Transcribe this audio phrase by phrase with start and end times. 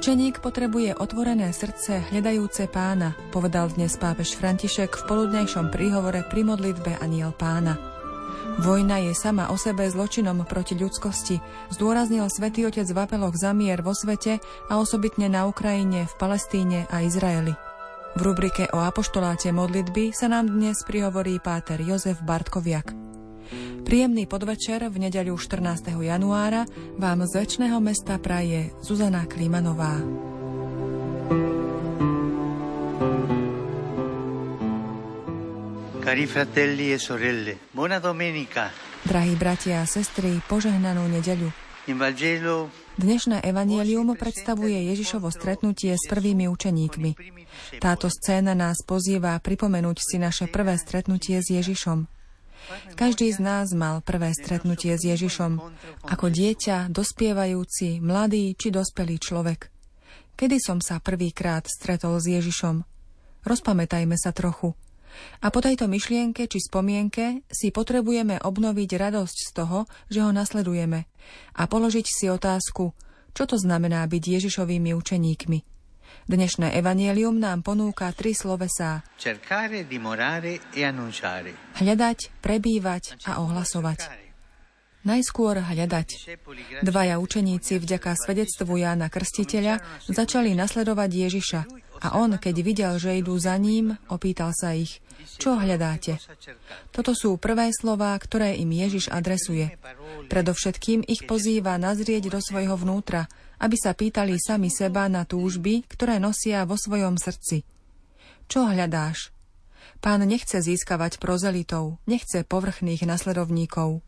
[0.00, 7.04] Učeník potrebuje otvorené srdce hľadajúce pána, povedal dnes pápež František v poludnejšom príhovore pri modlitbe
[7.04, 7.76] Aniel pána.
[8.64, 11.44] Vojna je sama o sebe zločinom proti ľudskosti,
[11.76, 14.40] zdôraznil svätý Otec v apeloch za mier vo svete
[14.72, 17.52] a osobitne na Ukrajine, v Palestíne a Izraeli.
[18.16, 22.99] V rubrike o apoštoláte modlitby sa nám dnes prihovorí páter Jozef Bartkoviak.
[23.80, 25.96] Príjemný podvečer v nedeľu 14.
[26.00, 26.68] januára
[27.00, 29.96] vám z väčšného mesta praje Zuzana Klimanová.
[36.04, 38.68] Cari fratelli e sorelle, buona domenica.
[39.06, 41.48] Drahí bratia a sestry, požehnanú nedeľu.
[43.00, 47.10] Dnešné evanielium predstavuje Ježišovo stretnutie s prvými učeníkmi.
[47.80, 52.19] Táto scéna nás pozýva pripomenúť si naše prvé stretnutie s Ježišom.
[52.94, 55.58] Každý z nás mal prvé stretnutie s Ježišom,
[56.06, 59.70] ako dieťa, dospievajúci, mladý či dospelý človek.
[60.36, 62.86] Kedy som sa prvýkrát stretol s Ježišom?
[63.44, 64.72] Rozpamätajme sa trochu.
[65.42, 71.10] A po tejto myšlienke či spomienke si potrebujeme obnoviť radosť z toho, že ho nasledujeme
[71.58, 72.94] a položiť si otázku,
[73.34, 75.69] čo to znamená byť Ježišovými učeníkmi.
[76.30, 79.02] Dnešné evanielium nám ponúka tri slovesá.
[79.18, 79.34] E
[81.80, 83.98] Hľadať, prebývať a ohlasovať.
[85.00, 86.08] Najskôr hľadať.
[86.84, 89.80] Dvaja učeníci vďaka svedectvu Jána Krstiteľa
[90.12, 91.60] začali nasledovať Ježiša
[92.00, 95.00] a on, keď videl, že idú za ním, opýtal sa ich,
[95.40, 96.16] čo hľadáte?
[96.92, 99.76] Toto sú prvé slová, ktoré im Ježiš adresuje.
[100.28, 103.28] Predovšetkým ich pozýva nazrieť do svojho vnútra,
[103.60, 107.62] aby sa pýtali sami seba na túžby, ktoré nosia vo svojom srdci.
[108.48, 109.30] Čo hľadáš?
[110.00, 114.00] Pán nechce získavať prozelitov, nechce povrchných nasledovníkov.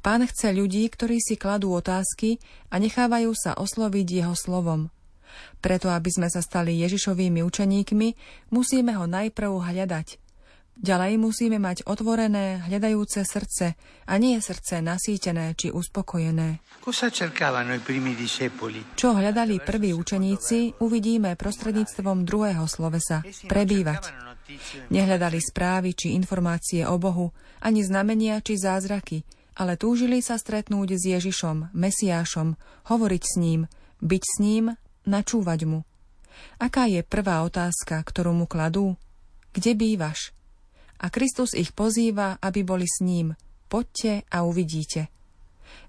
[0.00, 2.40] Pán chce ľudí, ktorí si kladú otázky
[2.72, 4.88] a nechávajú sa osloviť jeho slovom.
[5.60, 8.08] Preto, aby sme sa stali Ježišovými učeníkmi,
[8.54, 10.08] musíme ho najprv hľadať–
[10.76, 16.60] Ďalej musíme mať otvorené, hľadajúce srdce a nie srdce nasýtené či uspokojené.
[18.92, 24.12] Čo hľadali prví učeníci, uvidíme prostredníctvom druhého slovesa– prebývať.
[24.92, 27.32] Nehľadali správy či informácie o Bohu,
[27.64, 29.24] ani znamenia či zázraky,
[29.56, 32.60] ale túžili sa stretnúť s Ježišom, Mesiášom,
[32.92, 33.64] hovoriť s ním,
[34.04, 34.76] byť s ním,
[35.08, 35.88] načúvať mu.
[36.60, 39.00] Aká je prvá otázka, ktorú mu kladú?
[39.56, 40.35] Kde bývaš?
[41.00, 43.36] A Kristus ich pozýva, aby boli s ním.
[43.66, 45.10] Poďte a uvidíte.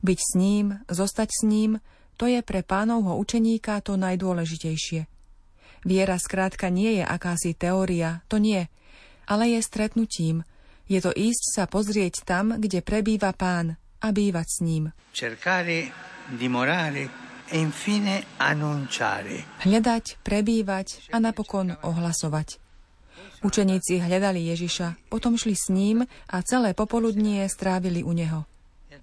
[0.01, 1.79] Byť s ním, zostať s ním,
[2.17, 5.05] to je pre pánovho učeníka to najdôležitejšie.
[5.85, 8.65] Viera skrátka nie je akási teória, to nie,
[9.29, 10.41] ale je stretnutím.
[10.89, 14.83] Je to ísť sa pozrieť tam, kde prebýva pán a bývať s ním.
[15.13, 15.91] Cercare,
[16.33, 17.63] dimorare, e.
[19.63, 22.66] Hľadať, prebývať a napokon ohlasovať.
[23.45, 28.43] Učeníci hľadali Ježiša, potom šli s ním a celé popoludnie strávili u neho.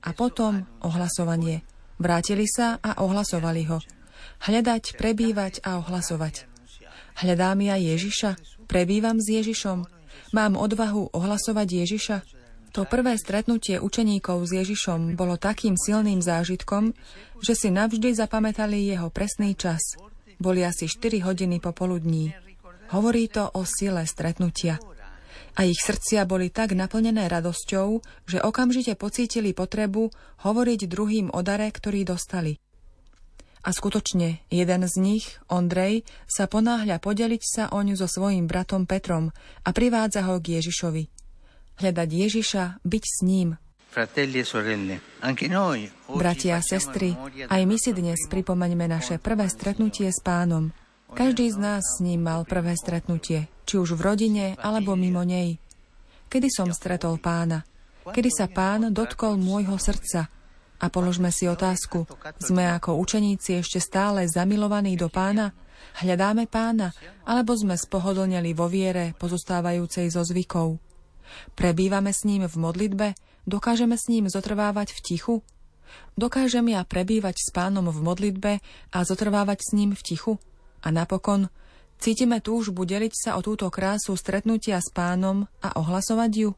[0.05, 1.62] A potom ohlasovanie.
[1.97, 3.79] Vrátili sa a ohlasovali ho.
[4.45, 6.51] Hľadať, prebývať a ohlasovať.
[7.23, 8.37] Hľadám ja Ježiša?
[8.67, 9.87] Prebývam s Ježišom?
[10.35, 12.17] Mám odvahu ohlasovať Ježiša?
[12.75, 16.91] To prvé stretnutie učeníkov s Ježišom bolo takým silným zážitkom,
[17.39, 19.95] že si navždy zapamätali jeho presný čas.
[20.43, 22.35] Boli asi 4 hodiny popoludní.
[22.93, 24.77] Hovorí to o sile stretnutia.
[25.55, 30.11] A ich srdcia boli tak naplnené radosťou, že okamžite pocítili potrebu
[30.43, 32.58] hovoriť druhým o dare, ktorý dostali.
[33.64, 39.32] A skutočne, jeden z nich, Ondrej, sa ponáhľa podeliť sa oň so svojím bratom Petrom
[39.64, 41.08] a privádza ho k Ježišovi.
[41.81, 43.56] Hľadať Ježiša, byť s ním.
[43.94, 44.05] E
[46.12, 47.17] Bratia a sestry,
[47.47, 50.69] aj my si dnes pripomeňme naše prvé stretnutie s pánom–
[51.14, 55.62] každý z nás s ním mal prvé stretnutie, či už v rodine alebo mimo nej.
[56.26, 57.62] Kedy som stretol pána?
[58.02, 60.26] Kedy sa pán dotkol môjho srdca?
[60.82, 62.05] A položme si otázku,
[62.43, 65.55] sme ako učeníci ešte stále zamilovaní do pána?
[66.02, 66.90] Hľadáme pána?
[67.22, 70.82] Alebo sme spohodlneli vo viere pozostávajúcej zo zvykov?
[71.55, 73.14] Prebývame s ním v modlitbe?
[73.46, 75.34] Dokážeme s ním zotrvávať v tichu?
[76.19, 78.52] Dokážem ja prebývať s pánom v modlitbe
[78.90, 80.32] a zotrvávať s ním v tichu?
[80.84, 81.48] A napokon,
[82.04, 86.50] Cítime túžbu deliť sa o túto krásu stretnutia s pánom a ohlasovať ju?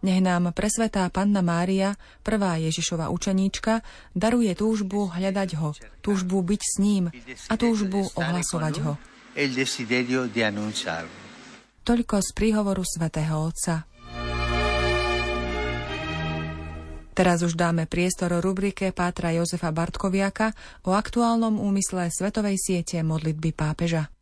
[0.00, 1.92] Nech nám presvetá Panna Mária,
[2.24, 3.84] prvá Ježišova učeníčka,
[4.16, 7.12] daruje túžbu hľadať ho, túžbu byť s ním
[7.52, 8.92] a túžbu ohlasovať ho.
[11.86, 13.84] Toľko z príhovoru svätého Otca.
[17.16, 20.52] Teraz už dáme priestor rubrike Pátra Jozefa Bartkoviaka
[20.84, 24.12] o aktuálnom úmysle Svetovej siete modlitby pápeža.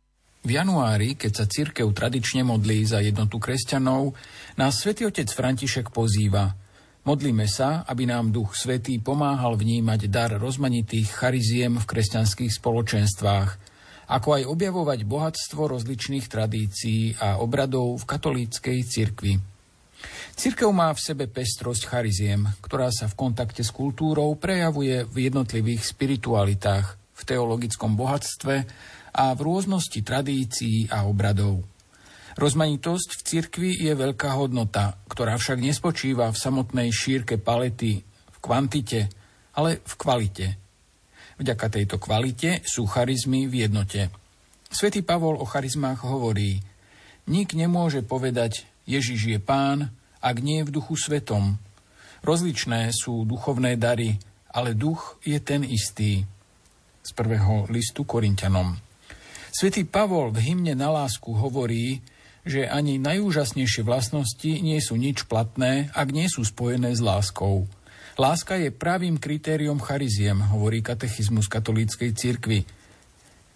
[0.47, 4.15] V januári, keď sa církev tradične modlí za jednotu kresťanov,
[4.55, 6.55] nás svätý otec František pozýva.
[7.03, 13.49] Modlíme sa, aby nám Duch Svetý pomáhal vnímať dar rozmanitých chariziem v kresťanských spoločenstvách,
[14.07, 19.54] ako aj objavovať bohatstvo rozličných tradícií a obradov v katolíckej cirkvi.
[20.35, 25.95] Cirkev má v sebe pestrosť chariziem, ktorá sa v kontakte s kultúrou prejavuje v jednotlivých
[25.95, 28.55] spiritualitách, v teologickom bohatstve
[29.15, 31.63] a v rôznosti tradícií a obradov.
[32.35, 39.07] Rozmanitosť v cirkvi je veľká hodnota, ktorá však nespočíva v samotnej šírke palety, v kvantite,
[39.55, 40.47] ale v kvalite.
[41.39, 44.11] Vďaka tejto kvalite sú charizmy v jednote.
[44.67, 46.59] Svetý Pavol o charizmách hovorí,
[47.31, 49.89] nik nemôže povedať, Ježiš je pán,
[50.21, 51.57] ak nie v duchu svetom.
[52.25, 54.17] Rozličné sú duchovné dary,
[54.49, 56.25] ale duch je ten istý.
[57.05, 58.77] Z prvého listu Korintianom.
[59.53, 62.01] Svetý Pavol v hymne na lásku hovorí,
[62.45, 67.65] že ani najúžasnejšie vlastnosti nie sú nič platné, ak nie sú spojené s láskou.
[68.15, 72.63] Láska je pravým kritériom chariziem, hovorí katechizmus katolíckej cirkvi.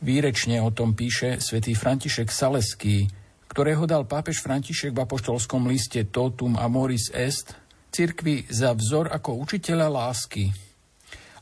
[0.03, 3.07] Výrečne o tom píše svätý František Saleský,
[3.49, 7.57] ktorého dal pápež František v apoštolskom liste Totum Amoris Est,
[7.89, 10.53] cirkvi za vzor ako učiteľa lásky,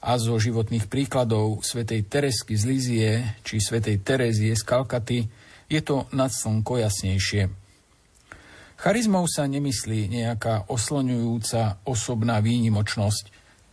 [0.07, 3.11] a zo životných príkladov svätej Teresky z Lízie
[3.41, 5.19] či svätej Terezie z Kalkaty
[5.67, 7.49] je to nad slnko jasnejšie.
[8.77, 13.25] Charizmou sa nemyslí nejaká osloňujúca osobná výnimočnosť,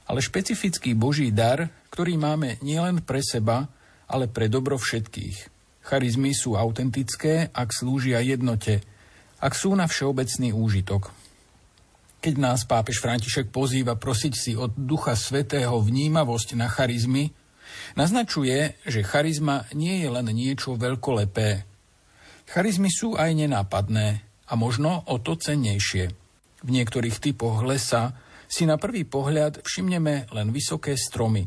[0.08, 3.68] ale špecifický Boží dar, ktorý máme nielen pre seba,
[4.08, 5.52] ale pre dobro všetkých.
[5.84, 8.80] Charizmy sú autentické, ak slúžia jednote,
[9.44, 11.12] ak sú na všeobecný úžitok
[12.24, 17.36] keď nás pápež František pozýva prosiť si od Ducha Svetého vnímavosť na charizmy,
[18.00, 21.68] naznačuje, že charizma nie je len niečo veľkolepé.
[22.48, 26.16] Charizmy sú aj nenápadné a možno o to cennejšie.
[26.64, 28.16] V niektorých typoch lesa
[28.48, 31.44] si na prvý pohľad všimneme len vysoké stromy.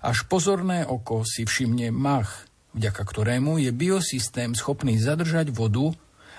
[0.00, 5.90] Až pozorné oko si všimne mach, vďaka ktorému je biosystém schopný zadržať vodu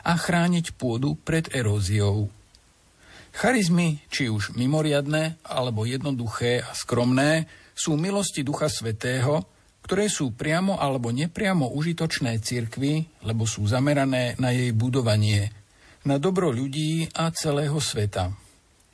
[0.02, 2.32] a chrániť pôdu pred eróziou.
[3.36, 7.46] Charizmy, či už mimoriadné, alebo jednoduché a skromné,
[7.76, 9.46] sú milosti Ducha Svetého,
[9.86, 15.50] ktoré sú priamo alebo nepriamo užitočné cirkvi, lebo sú zamerané na jej budovanie,
[16.04, 18.34] na dobro ľudí a celého sveta.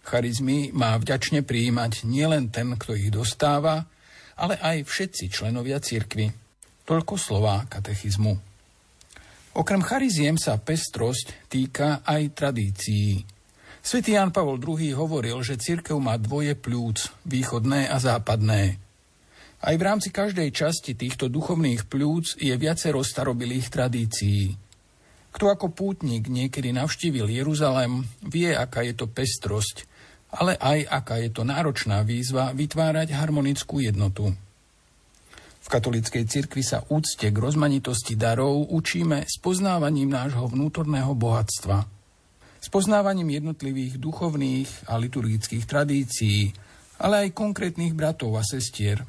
[0.06, 3.90] Charizmy má vďačne prijímať nielen ten, kto ich dostáva,
[4.38, 6.45] ale aj všetci členovia cirkvy.
[6.86, 8.38] Toľko slová katechizmu.
[9.58, 13.26] Okrem chariziem sa pestrosť týka aj tradícií.
[13.82, 18.78] Svetý Jan Pavol II hovoril, že cirkev má dvoje pľúc, východné a západné.
[19.66, 24.54] Aj v rámci každej časti týchto duchovných pľúc je viacero starobilých tradícií.
[25.34, 29.90] Kto ako pútnik niekedy navštívil Jeruzalem, vie, aká je to pestrosť,
[30.38, 34.38] ale aj aká je to náročná výzva vytvárať harmonickú jednotu.
[35.76, 41.84] Katolíckej cirkvi sa úcte k rozmanitosti darov učíme spoznávaním nášho vnútorného bohatstva–
[42.66, 46.50] s poznávaním jednotlivých duchovných a liturgických tradícií,
[46.98, 49.06] ale aj konkrétnych bratov a sestier.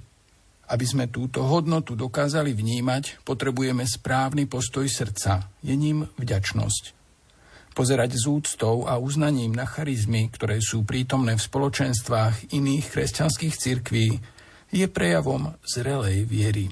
[0.69, 6.93] Aby sme túto hodnotu dokázali vnímať, potrebujeme správny postoj srdca, je ním vďačnosť.
[7.73, 14.21] Pozerať s úctou a uznaním na charizmy, ktoré sú prítomné v spoločenstvách iných kresťanských cirkví,
[14.71, 16.67] je prejavom zrelej viery.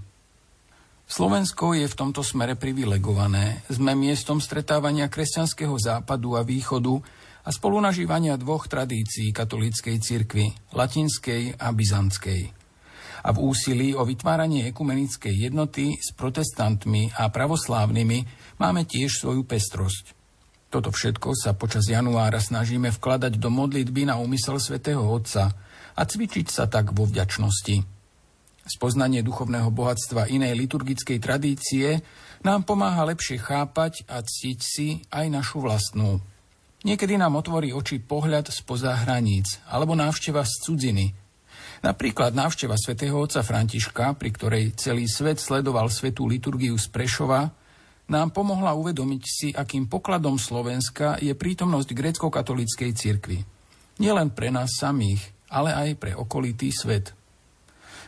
[1.05, 3.61] Slovensko je v tomto smere privilegované.
[3.69, 6.97] Sme miestom stretávania kresťanského západu a východu
[7.45, 12.43] a spolunažívania dvoch tradícií katolíckej cirkvi, latinskej a byzantskej.
[13.25, 18.19] A v úsilí o vytváranie ekumenickej jednoty s protestantmi a pravoslávnymi
[18.61, 20.17] máme tiež svoju pestrosť.
[20.73, 25.53] Toto všetko sa počas januára snažíme vkladať do modlitby na úmysel svätého Otca
[25.95, 27.87] a cvičiť sa tak vo vďačnosti.
[28.65, 32.01] Spoznanie duchovného bohatstva inej liturgickej tradície
[32.41, 36.25] nám pomáha lepšie chápať a ctiť si aj našu vlastnú.
[36.85, 41.07] Niekedy nám otvorí oči pohľad spoza hraníc alebo návšteva z cudziny.
[41.85, 47.53] Napríklad návšteva svätého otca Františka, pri ktorej celý svet sledoval svetú liturgiu z Prešova,
[48.09, 53.39] nám pomohla uvedomiť si, akým pokladom Slovenska je prítomnosť grécko-katolíckej cirkvi.
[54.01, 57.14] Nielen pre nás samých, ale aj pre okolitý svet.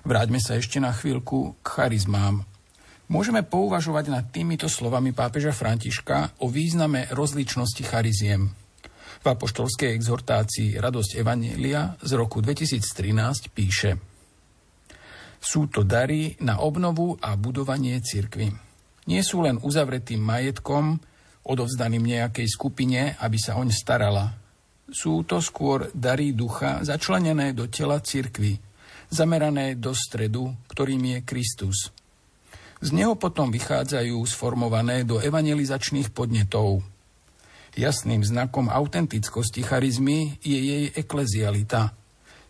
[0.03, 2.43] Vráťme sa ešte na chvíľku k charizmám.
[3.07, 8.51] Môžeme pouvažovať nad týmito slovami pápeža Františka o význame rozličnosti chariziem.
[9.23, 13.99] V apoštolskej exhortácii Radosť Evanielia z roku 2013 píše
[15.39, 18.51] Sú to dary na obnovu a budovanie cirkvy.
[19.07, 20.99] Nie sú len uzavretým majetkom,
[21.47, 24.46] odovzdaným nejakej skupine, aby sa oň starala.
[24.87, 28.59] Sú to skôr dary ducha začlenené do tela cirkvy,
[29.11, 31.79] zamerané do stredu, ktorým je Kristus–
[32.77, 36.85] z neho potom vychádzajú sformované do evangelizačných podnetov.
[37.77, 41.93] Jasným znakom autentickosti charizmy je jej eklezialita,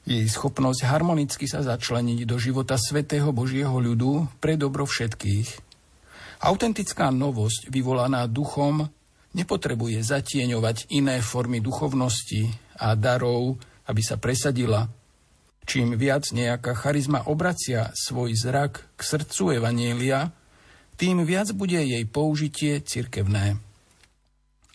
[0.07, 5.67] jej schopnosť harmonicky sa začleniť do života svetého Božieho ľudu pre dobro všetkých.
[6.43, 8.87] Autentická novosť vyvolaná duchom
[9.37, 12.49] nepotrebuje zatieňovať iné formy duchovnosti
[12.81, 14.89] a darov, aby sa presadila,
[15.67, 20.31] Čím viac nejaká charizma obracia svoj zrak k srdcu Evanielia,
[20.95, 23.59] tým viac bude jej použitie cirkevné.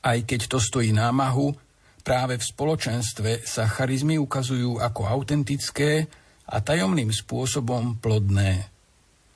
[0.04, 1.56] Aj keď to stojí námahu,
[2.04, 6.12] práve v spoločenstve sa charizmy ukazujú ako autentické
[6.52, 8.68] a tajomným spôsobom plodné.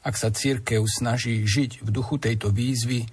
[0.03, 3.07] Ak sa církev snaží žiť v duchu tejto výzvy,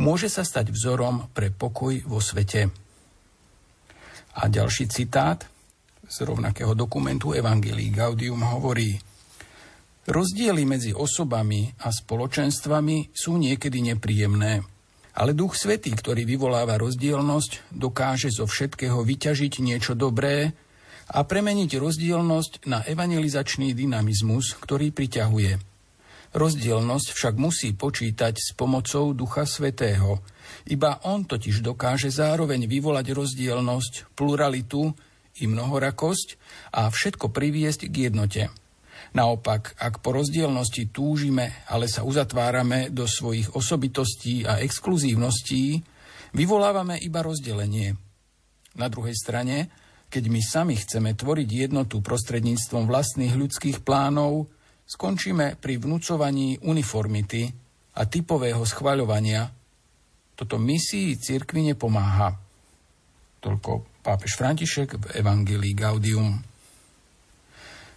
[0.00, 2.70] môže sa stať vzorom pre pokoj vo svete.
[4.34, 5.46] A ďalší citát–
[6.08, 8.96] z rovnakého dokumentu Evangelii Gaudium hovorí
[10.04, 14.60] Rozdiely medzi osobami a spoločenstvami sú niekedy nepríjemné,
[15.16, 20.52] ale Duch Svetý, ktorý vyvoláva rozdielnosť, dokáže zo všetkého vyťažiť niečo dobré
[21.08, 25.73] a premeniť rozdielnosť na evangelizačný dynamizmus, ktorý priťahuje.
[26.34, 30.18] Rozdielnosť však musí počítať s pomocou Ducha Svetého.
[30.66, 34.90] Iba on totiž dokáže zároveň vyvolať rozdielnosť, pluralitu
[35.38, 36.28] i mnohorakosť
[36.74, 38.42] a všetko priviesť k jednote.
[39.14, 45.86] Naopak, ak po rozdielnosti túžime, ale sa uzatvárame do svojich osobitostí a exkluzívností,
[46.34, 47.94] vyvolávame iba rozdelenie.
[48.74, 49.70] Na druhej strane,
[50.10, 54.50] keď my sami chceme tvoriť jednotu prostredníctvom vlastných ľudských plánov,
[54.84, 57.48] skončíme pri vnúcovaní uniformity
[57.96, 59.48] a typového schvaľovania.
[60.34, 62.34] Toto misii cirkvi nepomáha.
[63.38, 66.42] Toľko pápež František v Evangelii Gaudium.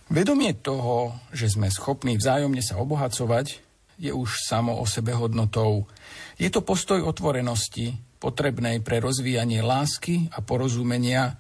[0.08, 3.60] Vedomie toho, že sme schopní vzájomne sa obohacovať,
[4.00, 5.90] je už samo o sebe hodnotou.
[6.40, 11.36] Je to postoj otvorenosti, potrebnej pre rozvíjanie lásky a porozumenia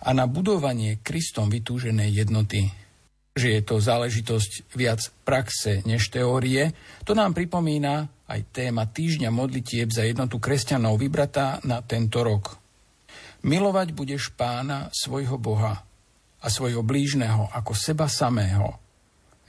[0.00, 2.72] a na budovanie Kristom vytúženej jednoty.
[3.30, 6.74] Že je to záležitosť viac praxe než teórie,
[7.06, 12.58] to nám pripomína aj téma týždňa modlitieb za jednotu kresťanov vybratá na tento rok.
[13.46, 15.82] Milovať budeš pána svojho Boha
[16.40, 18.76] a svojho blížneho ako seba samého.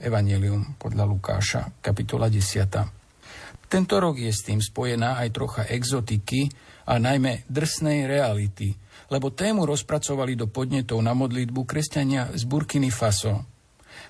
[0.02, 3.70] Evangelium podľa Lukáša, kapitola 10.
[3.70, 6.50] Tento rok je s tým spojená aj trocha exotiky
[6.90, 8.74] a najmä drsnej reality,
[9.08, 13.51] lebo tému rozpracovali do podnetov na modlitbu kresťania z Burkiny Faso.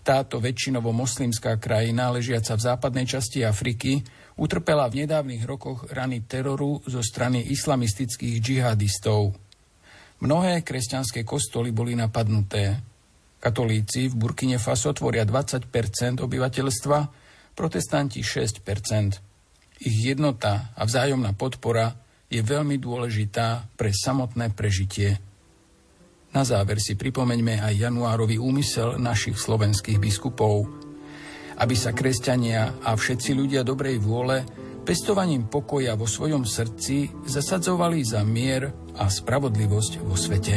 [0.03, 4.03] Táto väčšinovo moslimská krajina, ležiaca v západnej časti Afriky,
[4.39, 9.31] utrpela v nedávnych rokoch rany teroru zo strany islamistických džihadistov–
[10.23, 12.79] Mnohé kresťanské kostoly boli napadnuté.
[13.43, 15.67] Katolíci v Burkine Faso tvoria 20%
[16.23, 16.99] obyvateľstva,
[17.59, 21.91] protestanti 6% Ich jednota a vzájomná podpora
[22.31, 25.19] je veľmi dôležitá pre samotné prežitie.
[26.33, 30.65] Na záver si pripomeňme aj januárový úmysel našich slovenských biskupov,
[31.61, 34.41] aby sa kresťania a všetci ľudia dobrej vôle
[34.81, 40.57] pestovaním pokoja vo svojom srdci zasadzovali za mier a spravodlivosť vo svete.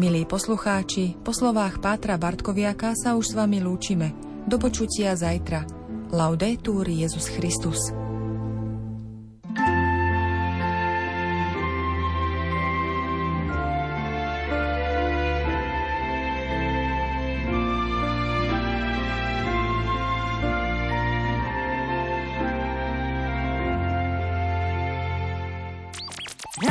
[0.00, 4.12] Milí poslucháči, po slovách Pátra Bartkoviaka sa už s vami lúčime.
[4.44, 5.64] Do počutia zajtra.
[6.12, 8.03] Laudetur Jezus Christus.